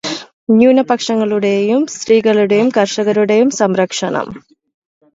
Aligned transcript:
ന്യൂനപക്ഷങ്ങളുടേയും, 0.51 1.83
സ്ത്രീകളുടെയും, 1.95 2.69
കര്ഷകരുടേയും 2.71 3.51
സംരക്ഷണം 3.59 4.29